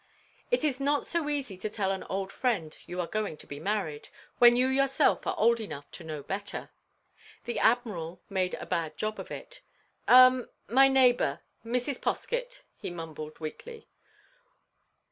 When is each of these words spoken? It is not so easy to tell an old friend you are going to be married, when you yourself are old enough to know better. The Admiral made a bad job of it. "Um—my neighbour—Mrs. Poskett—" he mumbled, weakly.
It 0.49 0.63
is 0.63 0.79
not 0.79 1.05
so 1.05 1.29
easy 1.29 1.59
to 1.59 1.69
tell 1.69 1.91
an 1.91 2.01
old 2.05 2.31
friend 2.31 2.75
you 2.87 2.99
are 2.99 3.05
going 3.05 3.37
to 3.37 3.45
be 3.45 3.59
married, 3.59 4.09
when 4.39 4.55
you 4.55 4.65
yourself 4.65 5.27
are 5.27 5.37
old 5.37 5.59
enough 5.59 5.91
to 5.91 6.03
know 6.03 6.23
better. 6.23 6.71
The 7.43 7.59
Admiral 7.59 8.19
made 8.27 8.55
a 8.55 8.65
bad 8.65 8.97
job 8.97 9.19
of 9.19 9.29
it. 9.29 9.61
"Um—my 10.07 10.87
neighbour—Mrs. 10.87 12.01
Poskett—" 12.01 12.63
he 12.77 12.89
mumbled, 12.89 13.37
weakly. 13.39 13.89